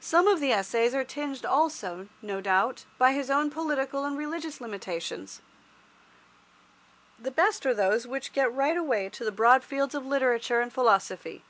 [0.00, 4.60] Some of the Essays are tinged also, no doubt, by his own political and religious
[4.60, 5.42] limitations.
[7.20, 10.72] The best are those which get right away into the broad fields of literature and
[10.72, 11.44] philosophy.